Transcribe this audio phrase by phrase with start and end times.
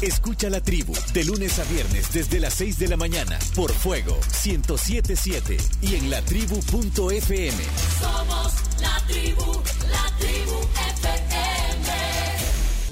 [0.00, 4.16] Escucha la tribu de lunes a viernes desde las 6 de la mañana por Fuego
[4.44, 7.56] 1077 y en latribu.fm.
[8.00, 10.56] Somos la tribu, la tribu
[10.94, 11.86] FM.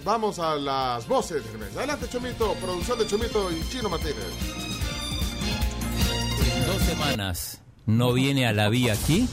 [0.04, 1.76] Vamos a las voces del mes.
[1.76, 4.16] Adelante, Chomito, producción de Chomito y Chino Martínez.
[6.66, 9.28] Dos semanas no viene a la vía aquí.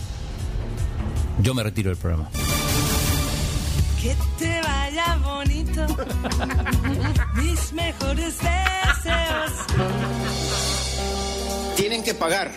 [1.40, 2.30] Yo me retiro del programa.
[4.00, 5.53] Que te vaya bonito.
[7.36, 9.52] Mis mejores deseos.
[11.76, 12.52] Tienen que pagar.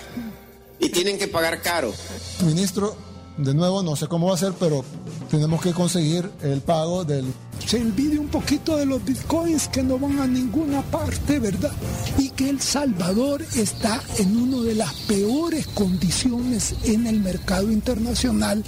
[0.78, 1.92] Y tienen que pagar caro.
[2.44, 2.96] Ministro,
[3.38, 4.84] de nuevo, no sé cómo va a ser, pero
[5.30, 7.24] tenemos que conseguir el pago del...
[7.66, 11.72] Se olvide un poquito de los bitcoins que no van a ninguna parte, ¿verdad?
[12.16, 18.64] Y que El Salvador está en una de las peores condiciones en el mercado internacional.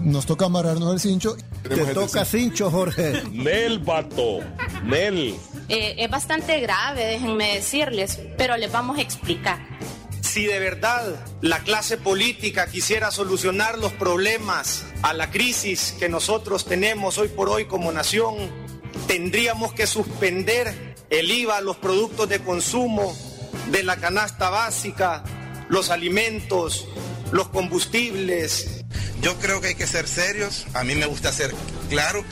[0.00, 1.36] Nos toca amarrarnos el cincho.
[1.62, 3.22] Te toca cincho, Jorge.
[3.32, 4.40] Nel, vato.
[4.84, 5.34] Nel.
[5.68, 9.58] Eh, es bastante grave, déjenme decirles, pero les vamos a explicar.
[10.20, 16.64] Si de verdad la clase política quisiera solucionar los problemas a la crisis que nosotros
[16.64, 18.36] tenemos hoy por hoy como nación,
[19.06, 23.14] tendríamos que suspender el IVA a los productos de consumo,
[23.70, 25.22] de la canasta básica,
[25.68, 26.88] los alimentos,
[27.30, 28.81] los combustibles.
[29.20, 31.54] Yo creo que hay que ser serios, a mí me gusta ser
[31.88, 32.24] claro,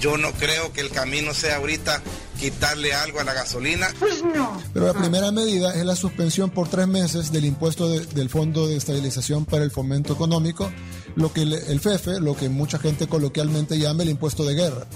[0.00, 2.02] yo no creo que el camino sea ahorita
[2.40, 3.88] quitarle algo a la gasolina.
[4.74, 8.66] Pero la primera medida es la suspensión por tres meses del impuesto de- del Fondo
[8.66, 10.72] de Estabilización para el Fomento Económico,
[11.14, 14.86] lo que el, el FEFE, lo que mucha gente coloquialmente llama el impuesto de guerra.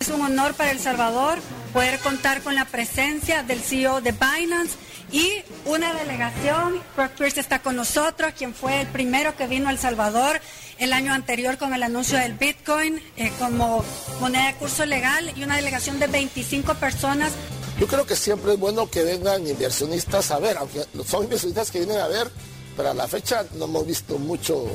[0.00, 1.38] Es un honor para El Salvador
[1.74, 4.76] poder contar con la presencia del CEO de Binance
[5.12, 6.80] y una delegación.
[6.96, 10.40] Brock Pierce está con nosotros, quien fue el primero que vino a El Salvador
[10.78, 13.84] el año anterior con el anuncio del Bitcoin eh, como
[14.20, 17.30] moneda de curso legal y una delegación de 25 personas.
[17.78, 21.78] Yo creo que siempre es bueno que vengan inversionistas a ver, aunque son inversionistas que
[21.80, 22.30] vienen a ver,
[22.76, 24.66] pero a la fecha no hemos visto mucho,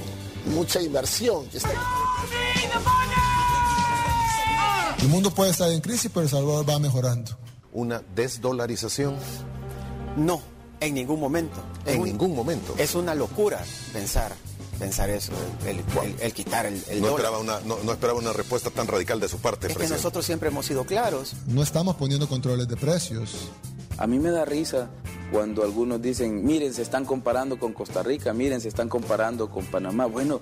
[0.45, 1.47] mucha inversión.
[1.49, 1.69] que está-
[4.99, 7.37] El mundo puede estar en crisis, pero El Salvador va mejorando.
[7.71, 9.15] Una desdolarización.
[10.17, 10.41] No,
[10.81, 11.55] en ningún momento.
[11.85, 12.75] En un- ningún momento.
[12.77, 13.63] Es una locura
[13.93, 14.33] pensar,
[14.79, 15.31] pensar eso,
[15.65, 17.25] el, el- el- el quitar el, el No dólar.
[17.25, 20.01] esperaba, una, no, no esperaba una respuesta tan radical de su parte, Es que presidente.
[20.03, 21.33] nosotros siempre hemos sido claros.
[21.47, 23.35] No estamos poniendo controles de precios.
[23.97, 24.89] A mí me da risa
[25.31, 29.65] cuando algunos dicen, miren, se están comparando con Costa Rica, miren, se están comparando con
[29.65, 30.05] Panamá.
[30.05, 30.41] Bueno,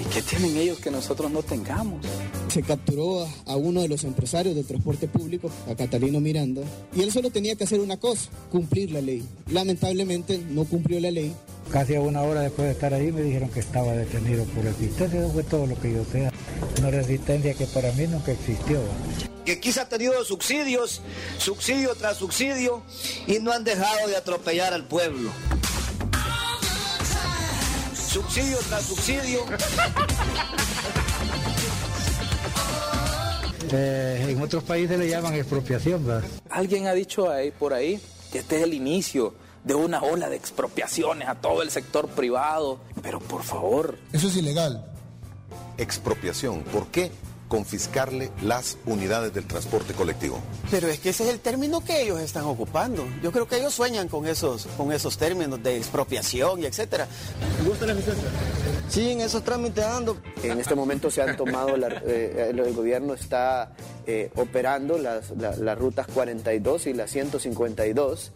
[0.00, 2.04] ¿y qué tienen ellos que nosotros no tengamos?
[2.52, 6.60] Se capturó a, uno de los empresarios del transporte público, a Catalino Miranda,
[6.94, 9.26] y él solo tenía que hacer una cosa, cumplir la ley.
[9.50, 11.34] Lamentablemente no cumplió la ley.
[11.70, 15.20] Casi a una hora después de estar ahí me dijeron que estaba detenido por resistencia.
[15.20, 16.30] Eso fue todo lo que yo sé.
[16.78, 18.82] Una resistencia que para mí nunca existió.
[19.46, 21.00] que aquí se ha tenido subsidios,
[21.38, 22.82] subsidio tras subsidio,
[23.26, 25.30] y no han dejado de atropellar al pueblo.
[27.94, 29.40] Subsidio tras subsidio.
[33.72, 36.28] Eh, en otros países le llaman expropiación, ¿verdad?
[36.50, 38.00] Alguien ha dicho ahí, por ahí
[38.30, 39.34] que este es el inicio
[39.64, 42.78] de una ola de expropiaciones a todo el sector privado.
[43.02, 44.84] Pero por favor, Eso es ilegal.
[45.78, 46.62] Expropiación.
[46.64, 47.10] ¿Por qué
[47.56, 50.38] confiscarle las unidades del transporte colectivo?
[50.70, 53.04] Pero es que ese es el término que ellos están ocupando.
[53.22, 57.06] Yo creo que ellos sueñan con esos, con esos términos de expropiación y etcétera.
[57.62, 58.24] ¿Le gusta la licencia?
[58.88, 60.16] Sí, en esos trámites ando.
[60.42, 63.72] En este momento se han tomado, la- eh, el, gobierno está
[64.06, 68.32] eh, operando las, la- las rutas 42 y la 152.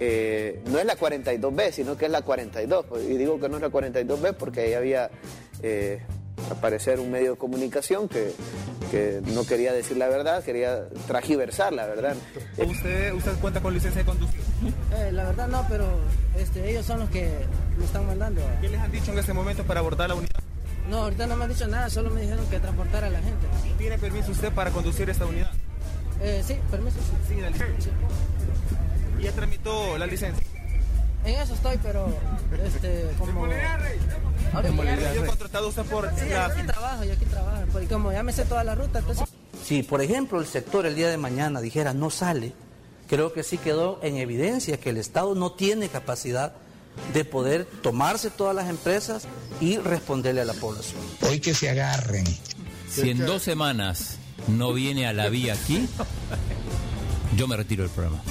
[0.00, 2.84] Eh, no es la 42B, sino que es la 42.
[3.08, 5.10] Y digo que no es la 42B porque ahí había,
[5.62, 6.02] eh,
[6.50, 8.32] al parecer, un medio de comunicación que,
[8.90, 12.16] que no quería decir la verdad, quería tragiversar la verdad.
[12.56, 14.40] ¿Usted, usted cuenta con licencia de conducir?
[14.96, 15.86] Eh, la verdad no, pero
[16.36, 17.30] este, ellos son los que
[17.76, 18.40] me están mandando.
[18.60, 20.40] ¿Qué les han dicho en este momento para abordar la unidad?
[20.88, 23.46] No, ahorita no me han dicho nada, solo me dijeron que transportara a la gente.
[23.76, 25.50] ¿Tiene permiso usted para conducir esta unidad?
[26.22, 26.96] Eh, sí, permiso.
[27.28, 27.92] Sí, Sí, la licencia.
[29.18, 30.46] ¿Y ya tramitó la licencia?
[31.24, 32.08] En eso estoy, pero
[32.64, 33.46] este, como...
[34.52, 36.46] Ahora ¿Cómo ya- le dio contratado usted por Sí, la...
[36.46, 37.62] aquí trabajo, yo aquí trabajo.
[37.72, 39.28] Porque como ya me sé toda la ruta, entonces...
[39.64, 42.54] Si, por ejemplo, el sector el día de mañana dijera no sale,
[43.08, 46.52] creo que sí quedó en evidencia que el Estado no tiene capacidad
[47.12, 49.24] de poder tomarse todas las empresas
[49.60, 51.00] y responderle a la población.
[51.28, 52.24] Hoy que se agarren.
[52.90, 54.16] Si en dos semanas
[54.48, 55.86] no viene a la vía aquí,
[57.36, 58.22] yo me retiro del programa.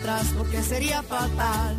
[0.00, 1.76] Atrás porque sería fatal.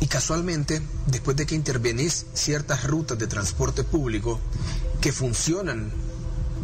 [0.00, 4.38] Y casualmente, después de que intervenís ciertas rutas de transporte público
[5.00, 5.90] que funcionan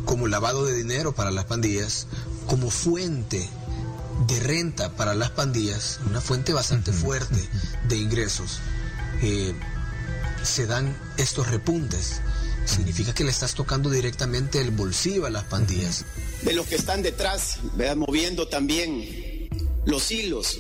[0.05, 2.07] como lavado de dinero para las pandillas,
[2.47, 3.49] como fuente
[4.27, 7.49] de renta para las pandillas, una fuente bastante fuerte
[7.89, 8.61] de ingresos,
[9.23, 9.55] eh,
[10.43, 12.21] se dan estos repuntes.
[12.65, 16.05] Significa que le estás tocando directamente el bolsillo a las pandillas.
[16.43, 17.97] De los que están detrás, ¿verdad?
[17.97, 19.49] moviendo también
[19.85, 20.59] los hilos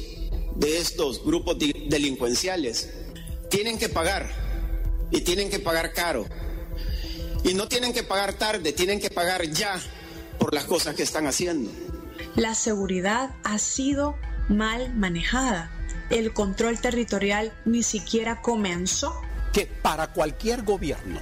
[0.56, 2.90] de estos grupos de- delincuenciales,
[3.50, 4.30] tienen que pagar
[5.10, 6.26] y tienen que pagar caro.
[7.44, 9.80] Y no tienen que pagar tarde, tienen que pagar ya
[10.38, 11.70] por las cosas que están haciendo.
[12.36, 14.16] La seguridad ha sido
[14.48, 15.70] mal manejada.
[16.10, 19.14] El control territorial ni siquiera comenzó.
[19.52, 21.20] que para cualquier gobierno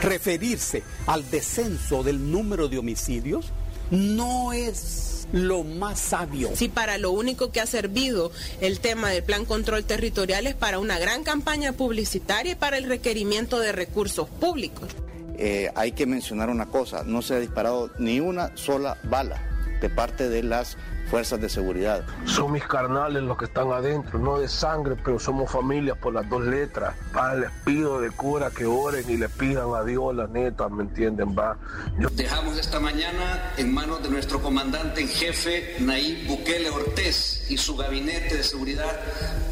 [0.00, 3.52] referirse al descenso del número de homicidios
[3.90, 6.50] no es lo más sabio.
[6.54, 8.30] Si para lo único que ha servido
[8.60, 12.84] el tema del plan control territorial es para una gran campaña publicitaria y para el
[12.84, 14.88] requerimiento de recursos públicos.
[15.36, 19.53] Eh, hay que mencionar una cosa, no se ha disparado ni una sola bala
[19.84, 20.78] de parte de las
[21.10, 22.02] fuerzas de seguridad.
[22.24, 26.26] Son mis carnales los que están adentro, no de sangre, pero somos familias por las
[26.30, 26.94] dos letras.
[27.12, 30.84] Padre, les pido de cura que oren y le pidan a Dios la neta, ¿me
[30.84, 31.36] entienden?
[31.38, 31.58] Va.
[31.98, 37.58] Yo- Dejamos esta mañana en manos de nuestro comandante en jefe, Nayib Bukele Ortiz, y
[37.58, 38.98] su gabinete de seguridad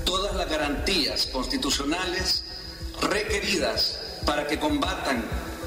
[0.06, 2.44] todas las garantías constitucionales
[3.02, 5.22] requeridas para que combatan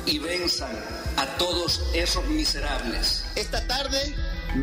[0.08, 0.72] y venzan
[1.18, 3.24] a todos esos miserables.
[3.36, 3.98] Esta tarde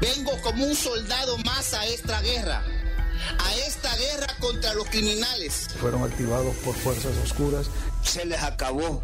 [0.00, 2.62] vengo como un soldado más a esta guerra,
[3.38, 5.68] a esta guerra contra los criminales.
[5.80, 7.66] Fueron activados por fuerzas oscuras.
[8.02, 9.02] Se les acabó.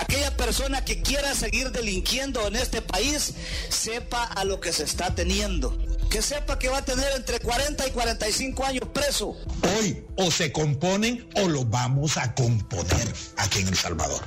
[0.00, 3.34] Aquella persona que quiera seguir delinquiendo en este país,
[3.68, 5.76] sepa a lo que se está teniendo.
[6.10, 9.36] Que sepa que va a tener entre 40 y 45 años preso.
[9.78, 14.22] Hoy o se componen o lo vamos a componer aquí en El Salvador.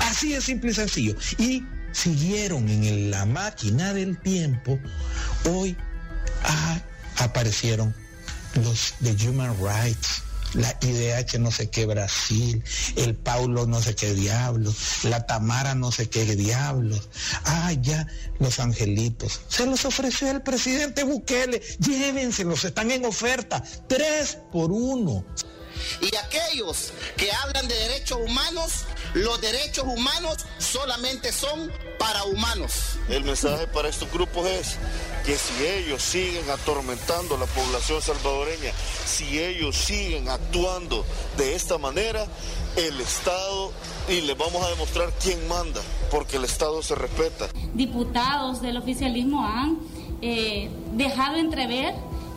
[0.00, 1.14] Así de simple y sencillo.
[1.38, 4.78] Y siguieron en la máquina del tiempo.
[5.50, 5.76] Hoy
[6.44, 6.80] ah,
[7.18, 7.94] aparecieron
[8.54, 10.22] los de Human Rights,
[10.54, 12.62] la IDH no sé qué Brasil,
[12.96, 17.08] el Paulo no sé qué diablos, la Tamara no sé qué diablos.
[17.44, 18.06] Ah, ya,
[18.38, 19.40] los angelitos.
[19.48, 21.60] Se los ofreció el presidente Bukele.
[21.78, 23.62] Llévenselos, están en oferta.
[23.86, 25.24] Tres por uno.
[26.00, 28.72] Y aquellos que hablan de derechos humanos,
[29.14, 32.98] los derechos humanos solamente son para humanos.
[33.08, 34.76] El mensaje para estos grupos es
[35.24, 38.72] que si ellos siguen atormentando a la población salvadoreña,
[39.04, 41.04] si ellos siguen actuando
[41.36, 42.26] de esta manera,
[42.76, 43.72] el Estado,
[44.08, 47.48] y les vamos a demostrar quién manda, porque el Estado se respeta.
[47.74, 49.78] diputados del oficialismo han
[50.22, 51.94] eh, dejado entrever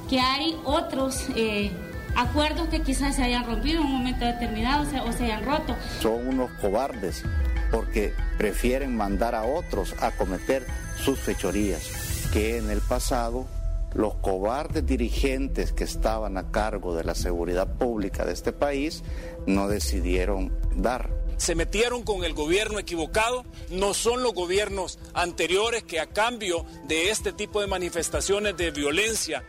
[0.09, 1.71] que hay otros eh,
[2.15, 5.43] acuerdos que quizás se hayan rompido en un momento determinado o se, o se hayan
[5.45, 5.75] roto.
[5.99, 7.23] Son unos cobardes
[7.71, 10.65] porque prefieren mandar a otros a cometer
[10.97, 13.47] sus fechorías, que en el pasado
[13.93, 19.03] los cobardes dirigentes que estaban a cargo de la seguridad pública de este país
[19.45, 21.09] no decidieron dar.
[21.37, 27.09] se metieron con el gobierno equivocado, no son los gobiernos anteriores que a cambio de
[27.09, 29.43] este tipo de manifestaciones de violencia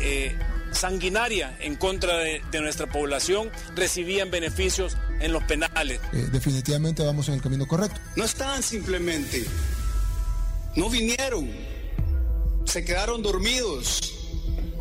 [0.00, 0.38] eh,
[0.72, 6.00] sanguinaria en contra de, de nuestra población recibían beneficios en los penales.
[6.12, 8.00] Eh, definitivamente vamos en el camino correcto.
[8.16, 9.44] No están simplemente.
[10.76, 11.50] No vinieron.
[12.64, 14.14] Se quedaron dormidos.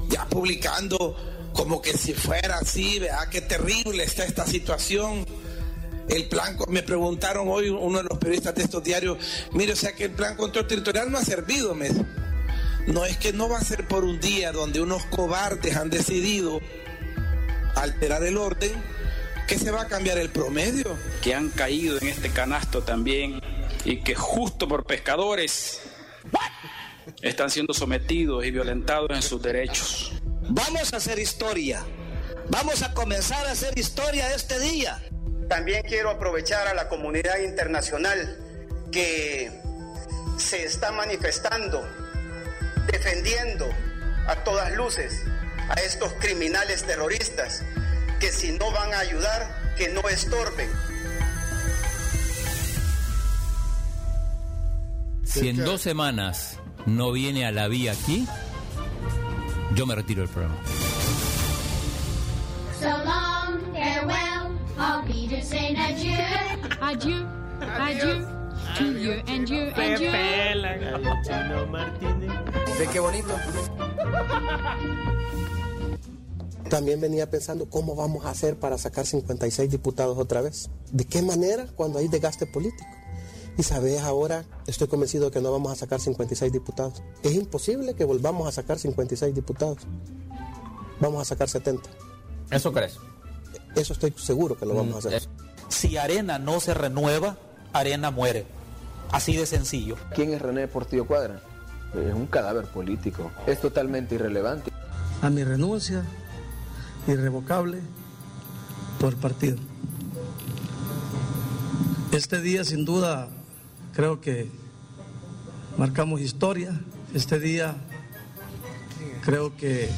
[0.09, 1.15] ya publicando
[1.53, 5.25] como que si fuera así, vea qué terrible está esta situación.
[6.07, 9.17] El plan, me preguntaron hoy uno de los periodistas de estos diarios,
[9.51, 11.89] mire, o sea que el plan control territorial no ha servido, me.
[12.87, 16.61] No es que no va a ser por un día donde unos cobardes han decidido
[17.75, 18.71] alterar el orden,
[19.47, 20.97] que se va a cambiar el promedio.
[21.21, 23.41] que han caído en este canasto también
[23.85, 25.81] y que justo por pescadores
[27.21, 30.13] están siendo sometidos y violentados en sus derechos.
[30.49, 31.83] Vamos a hacer historia.
[32.49, 35.01] Vamos a comenzar a hacer historia este día.
[35.49, 38.37] También quiero aprovechar a la comunidad internacional
[38.91, 39.51] que
[40.37, 41.83] se está manifestando,
[42.91, 43.69] defendiendo
[44.27, 45.23] a todas luces
[45.69, 47.63] a estos criminales terroristas
[48.19, 50.69] que si no van a ayudar, que no estorben.
[55.23, 58.27] Si en dos semanas no viene a la vía aquí,
[59.75, 60.57] yo me retiro del programa.
[62.79, 66.15] So long, farewell, I'll be to saying adieu.
[66.81, 67.25] Adieu,
[67.61, 68.36] adieu.
[68.79, 70.11] And you, and you, and you.
[72.77, 73.33] ¿Ve qué bonito?
[76.69, 80.69] También venía pensando cómo vamos a hacer para sacar 56 diputados otra vez.
[80.91, 82.85] ¿De qué manera cuando hay desgaste político?
[83.57, 87.01] Y sabes, ahora estoy convencido que no vamos a sacar 56 diputados.
[87.23, 89.79] Es imposible que volvamos a sacar 56 diputados.
[90.99, 91.89] Vamos a sacar 70.
[92.51, 92.97] ¿Eso crees?
[93.75, 95.23] Eso estoy seguro que lo vamos a hacer.
[95.69, 97.37] Si Arena no se renueva,
[97.73, 98.56] Arena muere.
[99.11, 99.95] Así de sencillo.
[100.13, 101.41] ¿Quién es René Portillo Cuadra?
[101.93, 103.31] Es un cadáver político.
[103.45, 104.71] Es totalmente irrelevante.
[105.21, 106.03] A mi renuncia
[107.07, 107.79] irrevocable
[108.99, 109.57] por partido.
[112.11, 113.29] Este día sin duda
[113.93, 114.49] creo que
[115.77, 116.79] marcamos historia.
[117.13, 117.75] Este día
[119.23, 119.89] creo que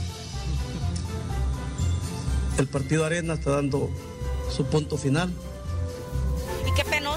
[2.58, 3.90] el partido Arena está dando
[4.50, 5.34] su punto final.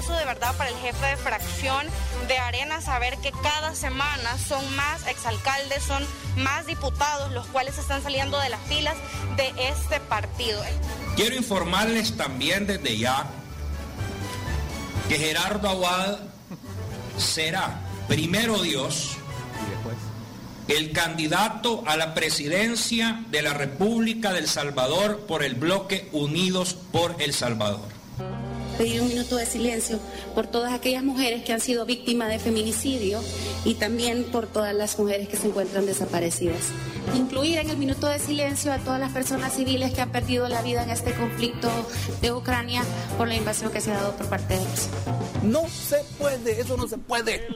[0.07, 1.87] De verdad para el jefe de fracción
[2.27, 6.05] de Arena saber que cada semana son más exalcaldes, son
[6.35, 8.95] más diputados los cuales están saliendo de las filas
[9.37, 10.61] de este partido.
[11.15, 13.27] Quiero informarles también desde ya
[15.07, 16.17] que Gerardo Aguad
[17.17, 17.79] será,
[18.09, 19.11] primero Dios,
[20.67, 27.15] el candidato a la presidencia de la República del Salvador por el bloque Unidos por
[27.19, 27.92] El Salvador
[28.73, 29.99] pedir un minuto de silencio
[30.35, 33.21] por todas aquellas mujeres que han sido víctimas de feminicidio
[33.65, 36.69] y también por todas las mujeres que se encuentran desaparecidas.
[37.15, 40.61] Incluir en el minuto de silencio a todas las personas civiles que han perdido la
[40.61, 41.69] vida en este conflicto
[42.21, 42.83] de Ucrania
[43.17, 44.91] por la invasión que se ha dado por parte de Rusia.
[45.43, 47.47] No se puede, eso no se puede.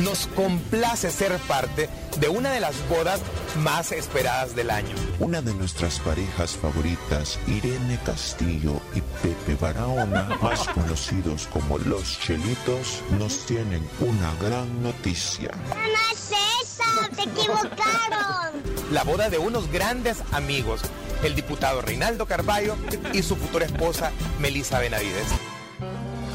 [0.00, 1.88] Nos complace ser parte
[2.22, 3.20] de una de las bodas
[3.64, 4.94] más esperadas del año.
[5.18, 13.02] Una de nuestras parejas favoritas, Irene Castillo y Pepe Barahona, más conocidos como los Chelitos,
[13.18, 15.50] nos tienen una gran noticia.
[15.70, 16.30] ¡No es
[16.62, 16.84] eso!
[17.16, 18.62] ¡Te equivocaron!
[18.92, 20.80] La boda de unos grandes amigos,
[21.24, 22.76] el diputado Reinaldo Carballo
[23.12, 25.26] y su futura esposa, Melissa Benavides.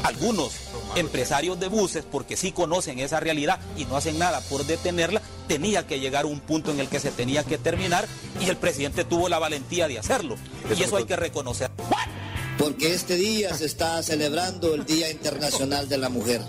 [0.04, 0.52] Algunos
[0.96, 5.86] empresarios de buses, porque sí conocen esa realidad y no hacen nada por detenerla, tenía
[5.86, 8.06] que llegar a un punto en el que se tenía que terminar
[8.40, 10.36] y el presidente tuvo la valentía de hacerlo.
[10.76, 11.70] Y eso hay que reconocer.
[12.58, 16.42] Porque este día se está celebrando el Día Internacional de la Mujer.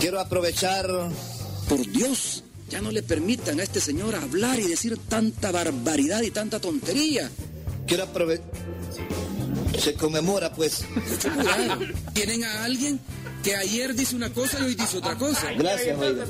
[0.00, 0.86] Quiero aprovechar...
[1.68, 6.30] Por Dios, ya no le permitan a este señor hablar y decir tanta barbaridad y
[6.30, 7.30] tanta tontería.
[7.86, 8.44] Quiero aprovechar...
[9.78, 10.84] Se conmemora, pues.
[12.12, 13.00] Tienen a alguien
[13.42, 15.52] que ayer dice una cosa y hoy dice otra cosa.
[15.52, 16.24] Gracias, oiga.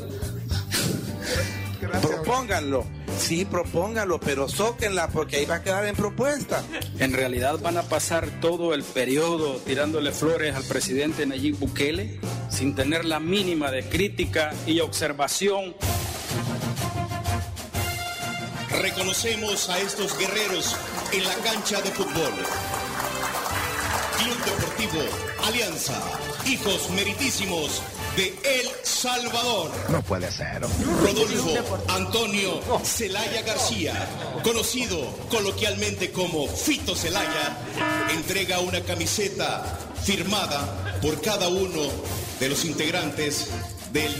[2.01, 2.85] Propónganlo.
[3.19, 6.63] Sí, propónganlo, pero zóquenla porque ahí va a quedar en propuesta.
[6.99, 12.19] En realidad van a pasar todo el periodo tirándole flores al presidente Nayib Bukele
[12.51, 15.75] sin tener la mínima de crítica y observación.
[18.71, 20.77] Reconocemos a estos guerreros
[21.13, 22.33] en la cancha de fútbol.
[24.19, 25.03] Club Deportivo
[25.47, 26.01] Alianza,
[26.47, 27.83] hijos meritísimos
[28.17, 29.71] de El Salvador.
[29.89, 30.63] No puede ser.
[30.63, 34.09] Rodolfo Antonio Celaya García,
[34.43, 34.99] conocido
[35.31, 37.57] coloquialmente como Fito Celaya,
[38.11, 41.83] entrega una camiseta firmada por cada uno
[42.39, 43.49] de los integrantes
[43.93, 44.13] del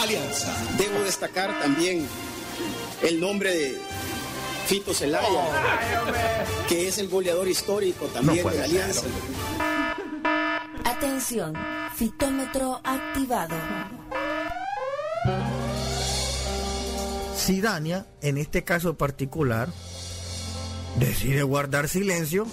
[0.00, 0.54] Alianza.
[0.78, 2.06] Debo destacar también
[3.02, 3.78] el nombre de
[4.66, 5.44] Fito Celaya,
[6.68, 9.02] que es el goleador histórico también de la Alianza.
[10.84, 11.54] Atención,
[11.98, 13.56] fitómetro activado.
[17.34, 19.68] Si Dania, en este caso particular,
[21.00, 22.46] decide guardar silencio,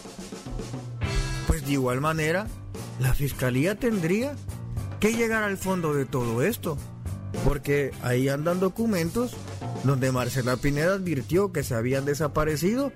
[1.46, 2.48] pues de igual manera,
[3.00, 4.36] la fiscalía tendría
[5.00, 6.76] que llegar al fondo de todo esto,
[7.44, 9.36] porque ahí andan documentos
[9.84, 12.92] donde Marcela Pineda advirtió que se habían desaparecido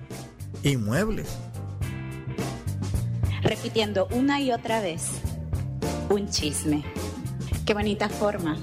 [0.64, 1.28] inmuebles.
[3.40, 5.20] Repitiendo una y otra vez,
[6.10, 6.82] un chisme.
[7.64, 8.58] Qué bonita forma,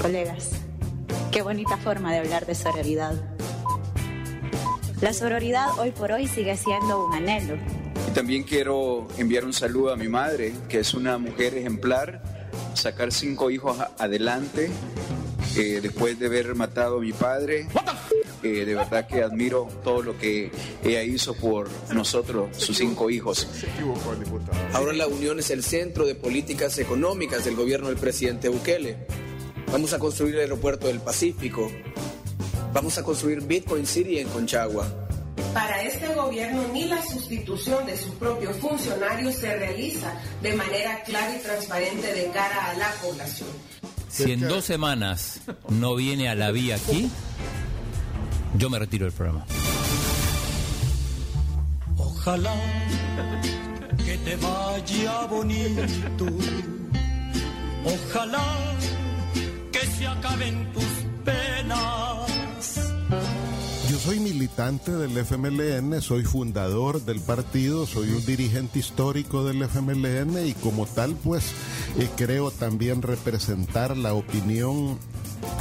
[0.00, 0.50] colegas.
[1.30, 3.14] Qué bonita forma de hablar de sororidad.
[5.00, 7.54] La sororidad hoy por hoy sigue siendo un anhelo.
[8.08, 12.20] Y también quiero enviar un saludo a mi madre, que es una mujer ejemplar,
[12.74, 14.70] sacar cinco hijos adelante
[15.56, 17.68] eh, después de haber matado a mi padre.
[18.42, 20.50] Eh, de verdad que admiro todo lo que
[20.82, 23.46] ella hizo por nosotros, sus cinco hijos.
[24.72, 29.06] Ahora la Unión es el centro de políticas económicas del gobierno del presidente Bukele.
[29.70, 31.70] Vamos a construir el aeropuerto del Pacífico.
[32.72, 34.86] Vamos a construir Bitcoin City en Conchagua.
[35.54, 41.36] Para este gobierno ni la sustitución de sus propios funcionarios se realiza de manera clara
[41.36, 43.50] y transparente de cara a la población.
[44.08, 47.10] Si en dos semanas no viene a la vía aquí,
[48.58, 49.44] yo me retiro del programa.
[51.96, 52.54] Ojalá
[54.04, 56.26] que te vaya bonito.
[57.84, 58.76] Ojalá
[59.72, 60.84] que se acaben tus
[61.24, 62.32] penas.
[63.90, 70.46] Yo soy militante del FMLN, soy fundador del partido, soy un dirigente histórico del FMLN
[70.46, 71.52] y como tal pues
[71.98, 74.98] eh, creo también representar la opinión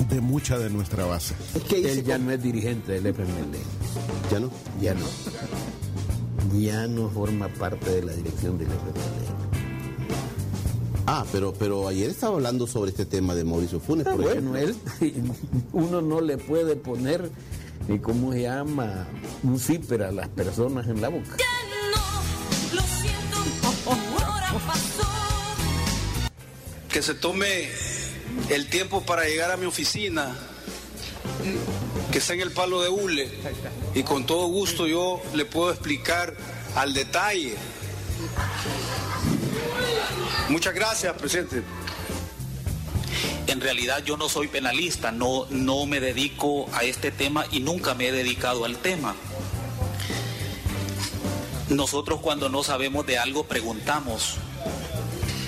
[0.10, 1.36] de mucha de nuestra base.
[1.74, 3.54] Él ya no es dirigente del FMLN.
[4.32, 4.52] ¿Ya no?
[4.82, 5.06] Ya no.
[6.60, 9.42] Ya no forma parte de la dirección del FMLN.
[11.08, 14.56] Ah, pero, pero ayer estaba hablando sobre este tema de Mauricio Funes, Ah, por bueno,
[14.56, 14.78] ejemplo.
[15.02, 15.24] él,
[15.74, 17.30] uno no le puede poner,
[17.88, 19.08] ni cómo se llama,
[19.44, 21.36] un zipper a las personas en la boca.
[22.74, 23.90] Lo siento,
[24.26, 25.04] ahora pasó.
[26.88, 27.68] que se tome
[28.50, 30.36] el tiempo para llegar a mi oficina,
[32.12, 33.32] que está en el palo de hule,
[33.96, 36.36] y con todo gusto yo le puedo explicar
[36.76, 37.56] al detalle.
[40.50, 41.64] Muchas gracias, presidente.
[43.48, 47.96] En realidad yo no soy penalista, no, no me dedico a este tema y nunca
[47.96, 49.16] me he dedicado al tema.
[51.70, 54.38] Nosotros cuando no sabemos de algo preguntamos,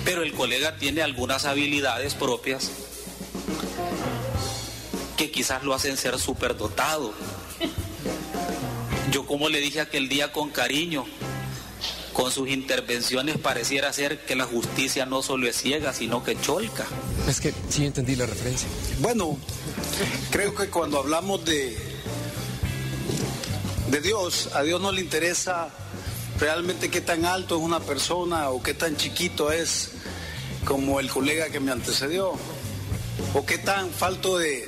[0.04, 2.70] pero el colega tiene algunas habilidades propias
[5.16, 7.12] que quizás lo hacen ser superdotado.
[9.10, 11.06] Yo como le dije aquel día con cariño,
[12.12, 16.86] con sus intervenciones pareciera ser que la justicia no solo es ciega, sino que cholca.
[17.28, 18.68] Es que sí entendí la referencia.
[19.00, 19.38] Bueno,
[20.30, 21.76] creo que cuando hablamos de,
[23.90, 25.70] de Dios, a Dios no le interesa
[26.38, 29.92] realmente qué tan alto es una persona o qué tan chiquito es
[30.64, 32.32] como el colega que me antecedió,
[33.34, 34.66] o qué tan falto de,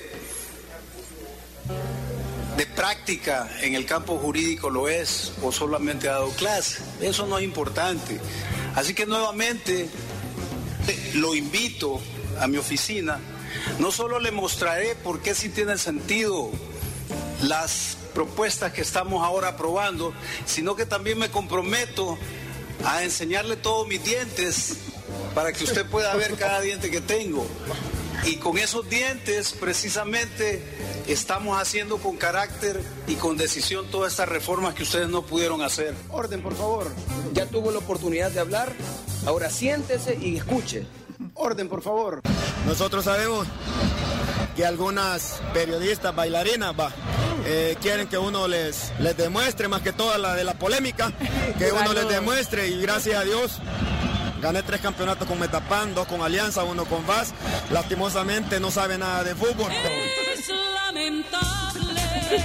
[2.57, 6.83] de práctica en el campo jurídico lo es, o solamente ha dado clase.
[7.01, 8.21] Eso no es importante.
[8.75, 9.89] Así que nuevamente
[11.15, 12.01] lo invito
[12.41, 13.19] a mi oficina.
[13.79, 16.51] No solo le mostraré por qué sí tiene sentido
[17.43, 20.15] las propuestas que estamos ahora aprobando,
[20.47, 22.17] sino que también me comprometo
[22.83, 24.79] a enseñarle todos mis dientes
[25.35, 27.47] para que usted pueda ver cada diente que tengo.
[28.25, 30.63] Y con esos dientes precisamente
[31.07, 35.95] estamos haciendo con carácter y con decisión todas estas reformas que ustedes no pudieron hacer.
[36.09, 36.91] Orden, por favor.
[37.35, 38.73] Ya tuvo la oportunidad de hablar,
[39.27, 40.87] ahora siéntese y escuche.
[41.35, 42.23] Orden, por favor.
[42.67, 43.47] Nosotros sabemos
[44.57, 46.95] que algunas periodistas, bailarinas, va,
[47.45, 51.13] eh, quieren que uno les, les demuestre, más que toda la de la polémica,
[51.59, 53.61] que uno les demuestre y gracias a Dios
[54.41, 57.35] gané tres campeonatos con Metapan, dos con Alianza, uno con VAS.
[57.71, 59.73] Lastimosamente no sabe nada de fútbol.
[59.73, 60.49] Es
[60.85, 62.01] lamentable.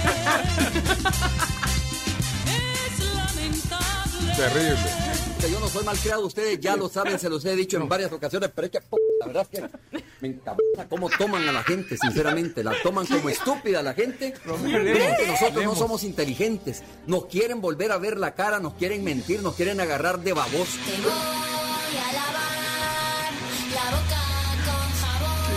[2.46, 4.34] es lamentable.
[4.36, 5.01] Terrible.
[5.42, 7.88] Que yo no soy mal creado, ustedes ya lo saben, se los he dicho en
[7.88, 9.68] varias ocasiones, pero es que p- la verdad es que
[10.20, 14.34] me encabeza cómo toman a la gente, sinceramente, la toman como estúpida a la gente.
[15.26, 19.56] Nosotros no somos inteligentes, nos quieren volver a ver la cara, nos quieren mentir, nos
[19.56, 20.68] quieren agarrar de babos.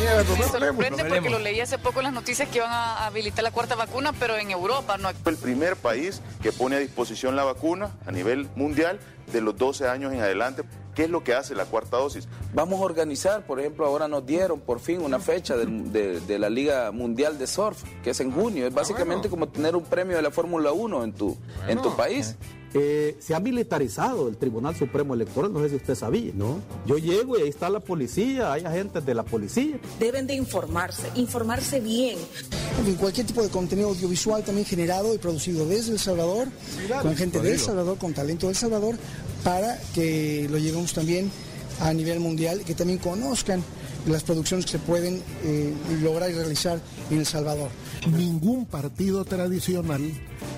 [0.06, 3.52] Me sorprende porque lo leí hace poco en las noticias que iban a habilitar la
[3.52, 5.10] cuarta vacuna, pero en Europa no.
[5.10, 9.00] el primer país que pone a disposición la vacuna a nivel mundial
[9.32, 10.64] de los 12 años en adelante.
[10.94, 12.28] ¿Qué es lo que hace la cuarta dosis?
[12.54, 16.50] Vamos a organizar, por ejemplo, ahora nos dieron por fin una fecha de, de la
[16.50, 18.66] Liga Mundial de Surf, que es en junio.
[18.66, 21.38] Es básicamente como tener un premio de la Fórmula 1 en tu,
[21.68, 22.36] en tu país.
[22.40, 22.65] Eh,
[23.20, 26.32] se ha militarizado el Tribunal Supremo Electoral, no sé si usted sabía.
[26.36, 26.60] No.
[26.86, 29.80] Yo llego y ahí está la policía, hay agentes de la policía.
[30.00, 32.18] Deben de informarse, informarse bien.
[32.86, 36.48] En cualquier tipo de contenido audiovisual también generado y producido desde El Salvador,
[37.02, 38.96] con gente de El Salvador, con talento de El Salvador,
[39.44, 41.32] para que lo llevemos también
[41.80, 43.64] a nivel mundial y que también conozcan
[44.08, 47.70] las producciones que se pueden eh, lograr y realizar en El Salvador.
[48.16, 50.02] Ningún partido tradicional,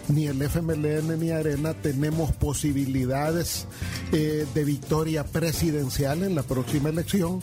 [0.10, 3.68] ni el FMLN ni Arena, tenemos posibilidades
[4.12, 7.42] eh, de victoria presidencial en la próxima elección.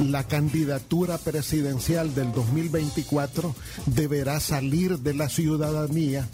[0.00, 3.54] La candidatura presidencial del 2024
[3.86, 6.28] deberá salir de la ciudadanía.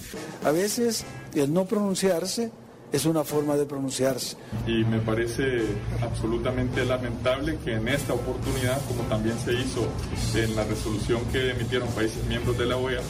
[0.45, 2.51] A veces el no pronunciarse
[2.93, 4.37] es una forma de pronunciarse.
[4.66, 5.62] Y me parece
[6.03, 9.87] absolutamente lamentable que en esta oportunidad, como también se hizo
[10.35, 13.01] en la resolución que emitieron países miembros de la OEA,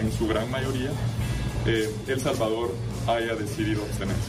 [0.00, 0.90] en su gran mayoría,
[1.66, 2.74] eh, El Salvador
[3.06, 4.22] haya decidido abstenerse.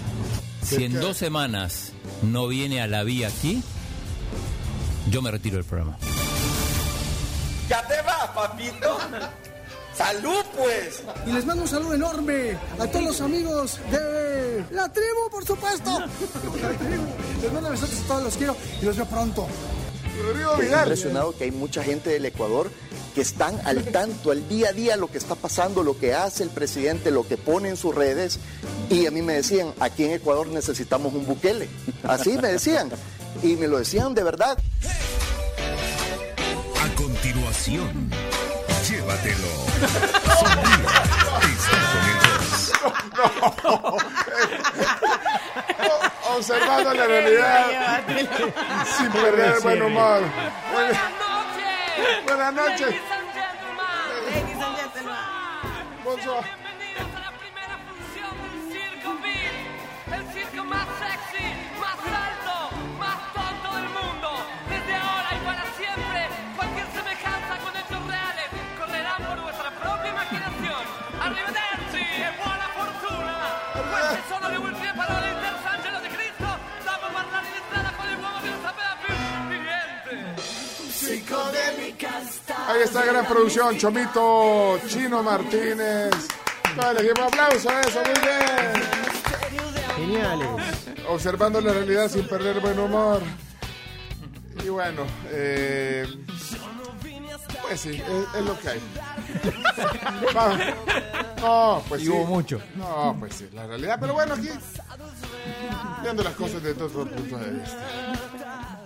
[0.64, 3.64] Si en dos semanas no viene a la vía aquí,
[5.10, 5.98] yo me retiro del programa.
[7.68, 8.98] Ya te vas, papito.
[9.96, 11.04] Salud, pues.
[11.28, 16.00] Y les mando un saludo enorme a todos los amigos de la tribu, por supuesto.
[16.00, 17.06] La tribu.
[17.42, 19.48] Les mando besos a todos, los quiero y los veo pronto.
[20.52, 22.72] Estoy impresionado que hay mucha gente del Ecuador
[23.20, 26.42] que están al tanto, al día a día, lo que está pasando, lo que hace
[26.42, 28.40] el presidente, lo que pone en sus redes.
[28.90, 31.68] Y a mí me decían, aquí en Ecuador necesitamos un Bukele.
[32.04, 32.90] Así me decían.
[33.44, 34.58] Y me lo decían de verdad.
[36.82, 38.10] A continuación,
[38.90, 39.48] llévatelo.
[40.40, 40.86] Sonríe.
[42.42, 44.04] Boss.
[46.38, 48.02] Observando la realidad
[48.98, 50.22] sin perder el buen humor.
[52.26, 52.82] Buenas noches.
[52.82, 54.26] Ladies and gentlemen.
[54.26, 55.16] Ladies and gentlemen.
[56.04, 56.69] Bonsoir.
[82.90, 86.10] Está gran producción, Chomito, Chino Martínez.
[86.76, 88.84] Todo el equipo, aplauso a eso, muy bien.
[89.96, 90.48] Geniales.
[91.08, 93.22] Observando la realidad sin perder buen humor.
[94.66, 96.08] Y bueno, eh,
[97.62, 98.82] pues sí, es, es lo que hay.
[101.42, 102.12] No, pues Y sí.
[102.12, 102.60] hubo mucho.
[102.76, 103.98] No, pues sí, la realidad.
[104.02, 104.50] Pero bueno, aquí
[106.02, 108.79] viendo las cosas desde otro punto de vista.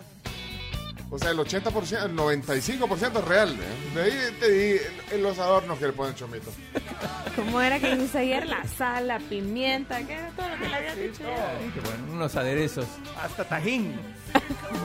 [1.13, 3.52] O sea, el 80%, el 95% es real.
[3.52, 3.93] ¿eh?
[3.93, 4.80] De ahí te di
[5.12, 6.49] en los adornos que le ponen chomito.
[7.36, 8.47] ¿Cómo era que dice ayer?
[8.47, 11.23] La sal, la pimienta, que era todo lo que le había dicho.
[11.71, 12.88] Qué bueno, unos aderezos.
[13.21, 13.95] Hasta tajín.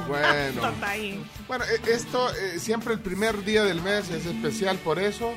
[0.07, 0.64] Bueno.
[0.64, 1.23] Hasta ahí.
[1.47, 5.33] Bueno, eh, esto eh, siempre el primer día del mes es especial por eso.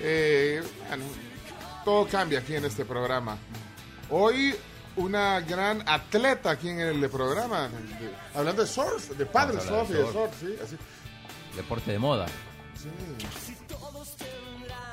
[0.00, 1.04] Eh, bueno,
[1.84, 3.36] todo cambia aquí en este programa.
[4.10, 4.54] Hoy
[4.96, 9.90] una gran atleta aquí en el programa, de- hablando de surf, de paddle hablar surf
[9.90, 10.76] y de surf, sí, así.
[11.56, 12.26] Deporte de moda.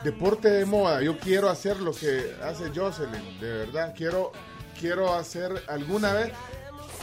[0.04, 4.32] Deporte de moda, yo quiero hacer lo que hace Jocelyn, de verdad, quiero,
[4.80, 6.34] quiero hacer alguna vez.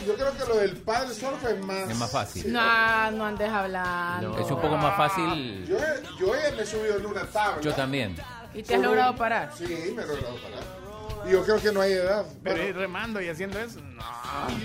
[0.06, 1.90] Yo creo que lo del paddle surf es más...
[1.90, 2.52] Es más fácil.
[2.52, 4.38] No, no andes hablando.
[4.38, 5.66] Es un poco más fácil.
[5.66, 7.60] Yo, he- yo me he subido en una tabla.
[7.62, 8.16] Yo también.
[8.54, 9.50] ¿Y te has logrado parar?
[9.56, 10.79] Sí, me he logrado parar.
[11.26, 12.24] Y yo creo que no hay edad.
[12.42, 14.02] Pero Bueno, ir remando y haciendo eso, no.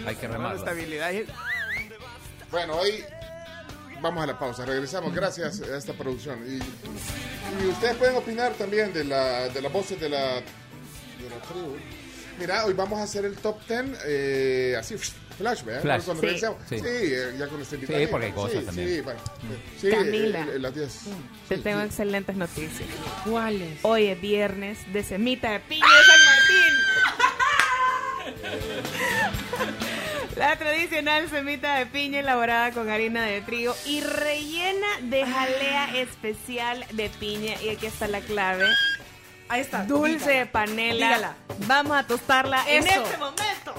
[0.08, 1.12] Hay que la estabilidad
[2.52, 3.04] Bueno, hoy
[4.02, 4.66] vamos a la pausa.
[4.66, 6.40] Regresamos gracias a esta producción.
[6.48, 6.58] Y,
[7.64, 11.76] y ustedes pueden opinar también de, la, de las voces de la, de la tribu.
[12.40, 15.82] Mira, hoy vamos a hacer el top 10 eh, así, flash, ¿verdad?
[15.82, 16.04] Flash.
[16.04, 16.38] Cuando Sí.
[16.68, 16.80] Sí.
[16.80, 18.00] Sí, eh, ya con este invitado.
[18.00, 18.90] Sí, porque hay cosas Sí, también.
[18.90, 19.20] Sí, bueno.
[19.80, 20.40] Sí, Camila.
[20.42, 21.00] eh, eh, las 10.
[21.48, 22.90] Te tengo excelentes noticias.
[23.24, 23.80] ¿Cuáles?
[23.84, 26.15] Hoy es viernes de semita de piña Martín.
[30.36, 36.86] La tradicional semita de piña elaborada con harina de trigo y rellena de jalea especial
[36.92, 37.54] de piña.
[37.62, 38.66] Y aquí está la clave.
[39.48, 39.86] Ahí está.
[39.86, 40.40] Dulce dígala.
[40.40, 41.06] de panela.
[41.08, 41.36] Dígala.
[41.68, 43.76] Vamos a tostarla en este momento.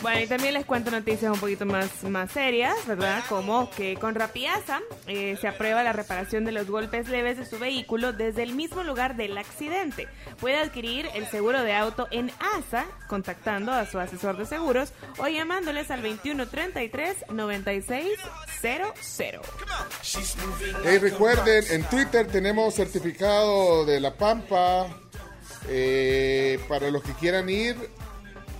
[0.00, 3.24] Bueno, y también les cuento noticias un poquito más, más serias, ¿verdad?
[3.28, 7.58] Como que con Rapiasa eh, se aprueba la reparación de los golpes leves de su
[7.58, 10.06] vehículo desde el mismo lugar del accidente.
[10.40, 15.26] Puede adquirir el seguro de auto en ASA contactando a su asesor de seguros o
[15.26, 18.38] llamándoles al 2133 9600.
[20.84, 24.86] Hey, recuerden, en Twitter tenemos certificado de La Pampa
[25.68, 27.76] eh, para los que quieran ir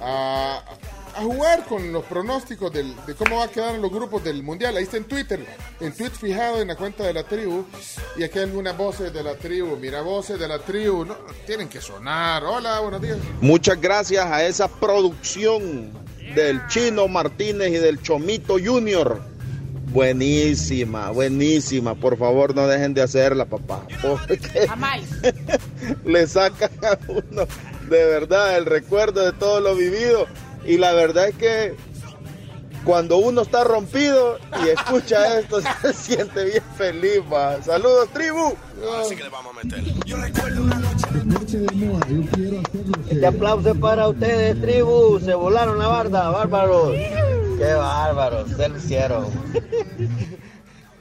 [0.00, 0.62] a,
[1.16, 4.42] a jugar con los pronósticos del- de cómo va a quedar en los grupos del
[4.42, 4.76] Mundial.
[4.76, 5.44] Ahí está en Twitter,
[5.80, 7.64] en tweet fijado en la cuenta de la tribu.
[8.16, 9.76] Y aquí hay algunas voces de la tribu.
[9.76, 11.04] Mira, voces de la tribu.
[11.04, 11.16] No,
[11.46, 12.44] tienen que sonar.
[12.44, 13.18] Hola, buenos días.
[13.40, 15.90] Muchas gracias a esa producción
[16.34, 19.20] del Chino Martínez y del Chomito Junior.
[19.90, 21.94] Buenísima, buenísima.
[21.94, 23.86] Por favor, no dejen de hacerla, papá.
[24.02, 24.68] Porque
[26.04, 27.46] le sacan a uno
[27.88, 30.26] de verdad el recuerdo de todo lo vivido.
[30.68, 31.74] Y la verdad es que
[32.84, 37.22] cuando uno está rompido y escucha esto, se siente bien feliz.
[37.32, 37.62] va.
[37.62, 38.52] Saludos, tribu.
[39.00, 39.82] Así que le vamos a meter.
[43.08, 45.18] Este aplauso es para ustedes, tribu.
[45.20, 46.92] Se volaron la barda, bárbaros.
[46.92, 49.26] Qué bárbaros, se lo hicieron.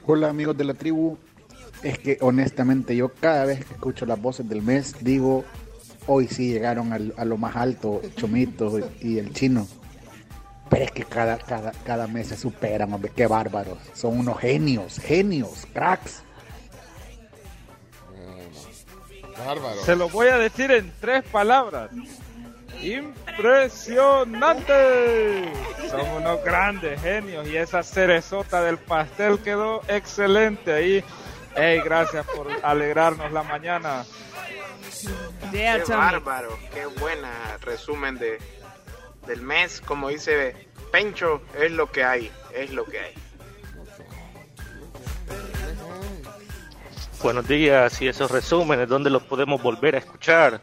[0.06, 1.18] Hola amigos de la tribu,
[1.82, 5.44] es que honestamente yo cada vez que escucho las voces del mes digo,
[6.08, 9.68] hoy sí llegaron al- a, lo más alto, Chomito y el chino.
[10.68, 13.78] Pero es que cada, cada, cada mes se superan, hombre, qué bárbaros.
[13.94, 16.22] Son unos genios, genios, cracks.
[19.38, 19.80] Bárbaro.
[19.84, 21.90] Se lo voy a decir en tres palabras.
[22.82, 25.52] Impresionante.
[25.90, 31.04] Son unos grandes genios y esa cerezota del pastel quedó excelente ahí.
[31.56, 34.04] Hey, gracias por alegrarnos la mañana.
[35.52, 35.96] Yeah, qué Tommy.
[35.98, 37.30] bárbaro, qué buena
[37.62, 38.38] resumen de
[39.26, 43.14] del mes, como dice Pencho, es lo que hay, es lo que hay.
[47.22, 50.62] Buenos días y esos resúmenes, ¿dónde los podemos volver a escuchar?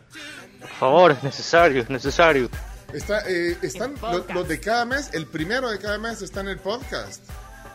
[0.59, 2.49] Por favor, es necesario, es necesario.
[2.93, 6.47] Está, eh, están lo- los, de cada mes, el primero de cada mes está en
[6.47, 7.21] el podcast.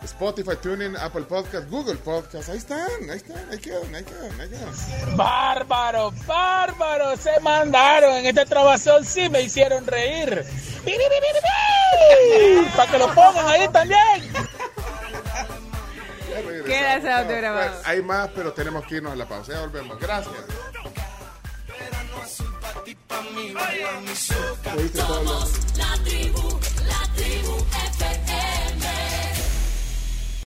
[0.02, 2.48] Spotify, TuneIn, Apple Podcast, Google Podcast.
[2.48, 5.16] Ahí están, ahí están, ahí quedan, ahí quedan, ahí quedan.
[5.16, 10.44] Bárbaro, bárbaro, se mandaron en esta trabazón, sí me hicieron reír.
[12.76, 14.32] Para que lo pongan ahí también.
[16.30, 16.64] Ya regresamos.
[16.66, 17.68] Queda ese audio grabado.
[17.70, 19.52] Bueno, hay más, pero tenemos que irnos a la pausa.
[19.52, 19.98] Ya volvemos.
[20.00, 20.34] Gracias.
[24.76, 25.40] ¿Oíste todo lo-
[25.76, 27.02] La tribu, la